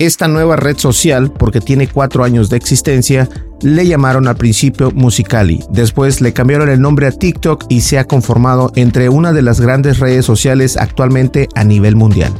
[0.00, 3.28] Esta nueva red social, porque tiene cuatro años de existencia,
[3.60, 5.62] le llamaron al principio Musicali.
[5.68, 9.60] Después le cambiaron el nombre a TikTok y se ha conformado entre una de las
[9.60, 12.32] grandes redes sociales actualmente a nivel mundial.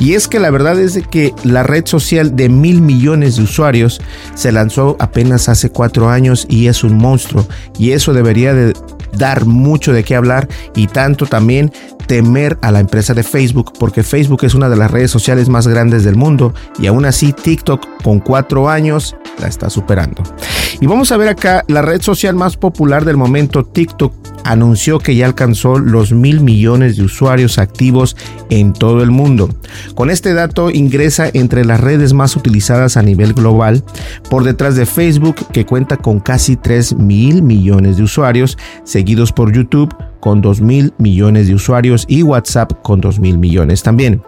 [0.00, 4.00] Y es que la verdad es que la red social de mil millones de usuarios
[4.34, 7.46] se lanzó apenas hace cuatro años y es un monstruo.
[7.78, 8.72] Y eso debería de
[9.16, 11.72] dar mucho de qué hablar y tanto también
[12.06, 15.66] temer a la empresa de Facebook porque Facebook es una de las redes sociales más
[15.66, 20.22] grandes del mundo y aún así TikTok con cuatro años la está superando.
[20.80, 24.12] Y vamos a ver acá la red social más popular del momento, TikTok,
[24.44, 28.16] anunció que ya alcanzó los mil millones de usuarios activos
[28.50, 29.48] en todo el mundo.
[29.94, 33.82] Con este dato ingresa entre las redes más utilizadas a nivel global,
[34.30, 39.52] por detrás de Facebook, que cuenta con casi 3 mil millones de usuarios, seguidos por
[39.52, 39.94] YouTube
[40.24, 44.22] con 2 mil millones de usuarios y WhatsApp con 2 mil millones también.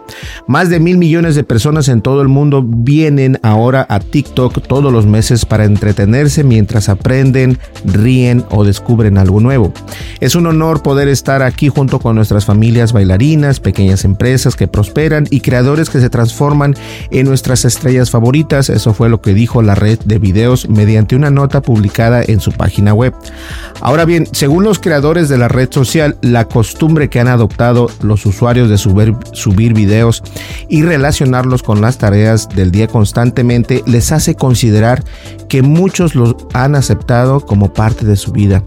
[0.45, 4.93] Más de mil millones de personas en todo el mundo vienen ahora a TikTok todos
[4.93, 9.73] los meses para entretenerse mientras aprenden, ríen o descubren algo nuevo.
[10.19, 15.25] Es un honor poder estar aquí junto con nuestras familias bailarinas, pequeñas empresas que prosperan
[15.31, 16.75] y creadores que se transforman
[17.09, 18.69] en nuestras estrellas favoritas.
[18.69, 22.51] Eso fue lo que dijo la red de videos mediante una nota publicada en su
[22.51, 23.15] página web.
[23.81, 25.86] Ahora bien, según los creadores de la red social,
[26.21, 30.23] la costumbre que han adoptado los usuarios de subir, videos
[30.69, 35.03] y relacionarlos con las tareas del día constantemente les hace considerar
[35.47, 38.63] que muchos los han aceptado como parte de su vida.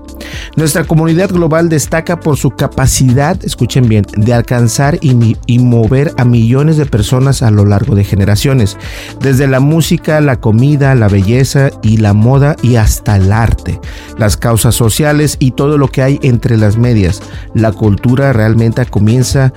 [0.57, 6.25] Nuestra comunidad global destaca por su capacidad, escuchen bien, de alcanzar y, y mover a
[6.25, 8.79] millones de personas a lo largo de generaciones,
[9.21, 13.79] desde la música, la comida, la belleza y la moda y hasta el arte,
[14.17, 17.10] las causas sociales y todo lo que hay entre las medias
[17.55, 19.53] la cultura realmente comienza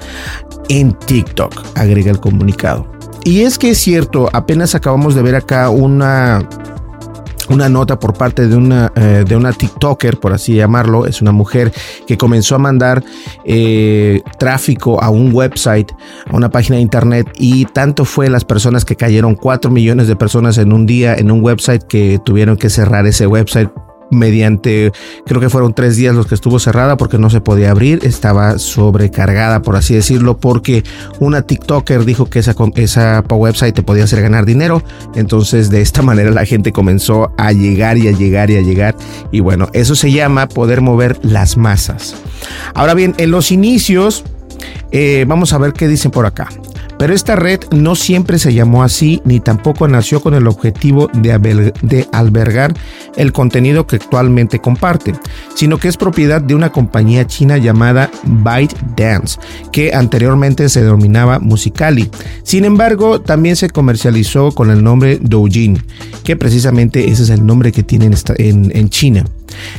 [0.69, 2.91] en TikTok, agrega el comunicado.
[3.23, 6.47] Y es que es cierto, apenas acabamos de ver acá una
[7.49, 11.05] una nota por parte de una, eh, de una TikToker, por así llamarlo.
[11.05, 11.71] Es una mujer
[12.07, 13.03] que comenzó a mandar
[13.45, 15.91] eh, tráfico a un website,
[16.29, 17.27] a una página de internet.
[17.37, 21.31] Y tanto fue las personas que cayeron, 4 millones de personas en un día en
[21.31, 23.69] un website que tuvieron que cerrar ese website
[24.13, 24.91] mediante,
[25.25, 28.59] creo que fueron tres días los que estuvo cerrada porque no se podía abrir, estaba
[28.59, 30.83] sobrecargada, por así decirlo, porque
[31.19, 34.83] una TikToker dijo que esa, esa website te podía hacer ganar dinero.
[35.15, 38.95] Entonces, de esta manera la gente comenzó a llegar y a llegar y a llegar.
[39.31, 42.15] Y bueno, eso se llama poder mover las masas.
[42.73, 44.23] Ahora bien, en los inicios,
[44.91, 46.49] eh, vamos a ver qué dicen por acá.
[46.97, 52.07] Pero esta red no siempre se llamó así ni tampoco nació con el objetivo de,
[52.11, 52.73] albergar
[53.15, 55.13] el contenido que actualmente comparte,
[55.55, 59.39] sino que es propiedad de una compañía china llamada ByteDance,
[59.71, 62.09] que anteriormente se denominaba Musicali.
[62.43, 65.83] Sin embargo, también se comercializó con el nombre Doujin,
[66.23, 69.25] que precisamente ese es el nombre que tienen en China.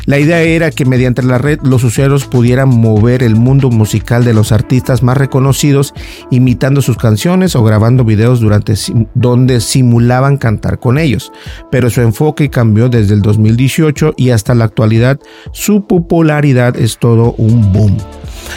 [0.07, 4.35] La idea era que mediante la red los usuarios pudieran mover el mundo musical de
[4.35, 5.95] los artistas más reconocidos
[6.31, 8.75] imitando sus canciones o grabando videos durante
[9.15, 11.33] donde simulaban cantar con ellos.
[11.71, 15.19] Pero su enfoque cambió desde el 2018 y hasta la actualidad
[15.53, 17.97] su popularidad es todo un boom.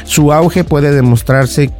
[0.03, 1.71] Su auge puede demostrarse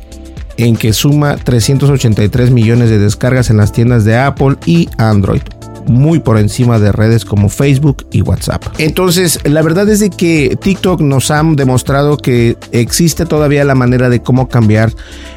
[0.58, 5.42] en que suma 383 millones de descargas en las tiendas de Apple y Android
[5.88, 8.64] muy por encima de redes como Facebook y WhatsApp.
[8.78, 14.10] Entonces, la verdad es de que TikTok nos ha demostrado que existe todavía la manera
[14.10, 14.92] de cómo cambiar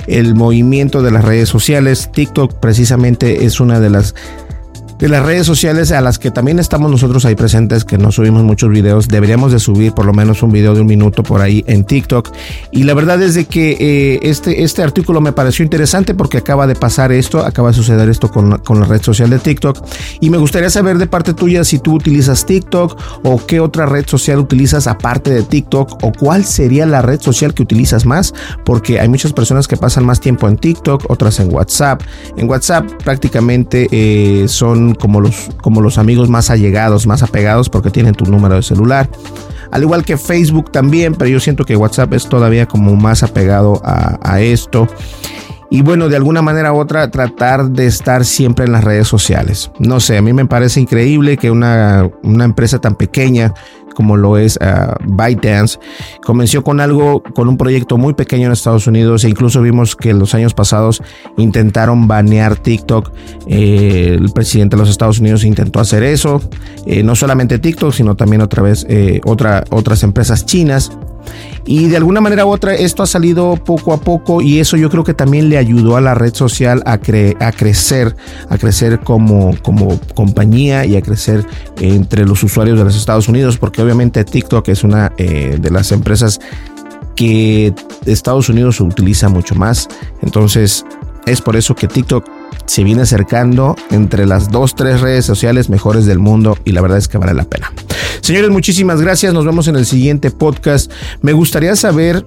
[0.06, 2.11] el movimiento de las redes sociales.
[2.12, 4.14] TikTok precisamente es una de las
[5.00, 8.43] de las redes sociales a las que también estamos nosotros ahí presentes, que no subimos
[8.43, 11.64] muchos videos, deberíamos de subir por lo menos un video de un minuto por ahí
[11.67, 12.31] en TikTok.
[12.70, 16.67] Y la verdad es de que eh, este, este artículo me pareció interesante porque acaba
[16.67, 19.82] de pasar esto, acaba de suceder esto con, con la red social de TikTok.
[20.20, 24.06] Y me gustaría saber de parte tuya si tú utilizas TikTok o qué otra red
[24.06, 28.35] social utilizas aparte de TikTok o cuál sería la red social que utilizas más,
[28.67, 32.02] porque hay muchas personas que pasan más tiempo en TikTok, otras en WhatsApp.
[32.37, 37.90] En WhatsApp prácticamente eh, son como los, como los amigos más allegados, más apegados porque
[37.90, 39.08] tienen tu número de celular.
[39.70, 43.81] Al igual que Facebook también, pero yo siento que WhatsApp es todavía como más apegado
[43.84, 44.88] a, esto.
[45.70, 49.70] Y bueno, de alguna manera u otra, tratar de estar siempre en las redes sociales.
[49.78, 53.54] No sé, a mí me parece increíble que una, una empresa tan pequeña
[54.00, 55.79] como lo es uh, ByteDance,
[56.25, 60.08] comenzó con algo, con un proyecto muy pequeño en Estados Unidos e incluso vimos que
[60.08, 61.02] en los años pasados
[61.37, 63.12] intentaron banear TikTok.
[63.47, 66.41] Eh, el presidente de los Estados Unidos intentó hacer eso,
[66.87, 70.91] eh, no solamente TikTok, sino también otra vez eh, otra, otras empresas chinas.
[71.67, 74.90] Y de alguna manera u otra esto ha salido poco a poco y eso yo
[74.90, 78.17] creo que también le ayudó a la red social a, a crecer,
[78.49, 81.46] a crecer como, como compañía y a crecer
[81.81, 85.93] entre los usuarios de los Estados Unidos, porque obviamente TikTok es una eh, de las
[85.93, 86.40] empresas
[87.14, 87.75] que
[88.06, 89.88] Estados Unidos utiliza mucho más.
[90.23, 90.84] Entonces
[91.26, 92.25] es por eso que TikTok
[92.66, 96.99] se viene acercando entre las dos, tres redes sociales mejores del mundo y la verdad
[96.99, 97.73] es que vale la pena.
[98.20, 99.32] Señores, muchísimas gracias.
[99.32, 100.91] Nos vemos en el siguiente podcast.
[101.23, 102.25] Me gustaría saber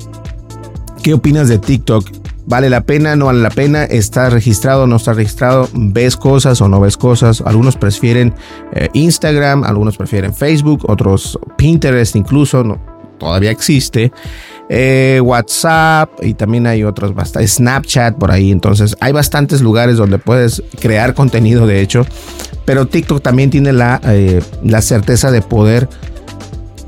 [1.03, 2.09] qué opinas de TikTok.
[2.45, 3.15] ¿Vale la pena?
[3.15, 3.85] ¿No vale la pena?
[3.85, 4.85] ¿Está registrado?
[4.85, 5.69] ¿No está registrado?
[5.73, 7.41] ¿Ves cosas o no ves cosas?
[7.41, 8.33] Algunos prefieren
[8.73, 12.77] eh, Instagram, algunos prefieren Facebook, otros Pinterest incluso,
[13.17, 14.11] todavía existe.
[14.69, 17.13] Eh, WhatsApp y también hay otros,
[17.45, 18.51] Snapchat por ahí.
[18.51, 22.05] Entonces hay bastantes lugares donde puedes crear contenido, de hecho.
[22.65, 25.89] Pero TikTok también tiene la, eh, la certeza de poder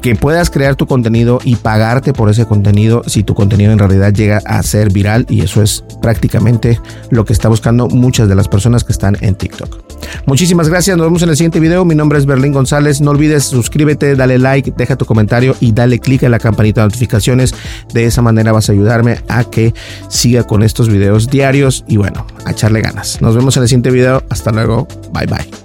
[0.06, 4.14] que puedas crear tu contenido y pagarte por ese contenido si tu contenido en realidad
[4.14, 6.80] llega a ser viral y eso es prácticamente
[7.10, 9.84] lo que está buscando muchas de las personas que están en TikTok.
[10.28, 11.86] Muchísimas gracias, nos vemos en el siguiente video.
[11.86, 13.02] Mi nombre es Berlín González.
[13.02, 16.88] No olvides suscríbete, dale like, deja tu comentario y dale click en la campanita de
[16.90, 17.56] notificaciones.
[17.92, 19.74] De esa manera vas a ayudarme a que
[20.08, 23.24] siga con estos videos diarios y bueno, a echarle ganas.
[23.24, 24.22] Nos vemos en el siguiente video.
[24.30, 24.88] Hasta luego.
[25.12, 25.65] Bye bye.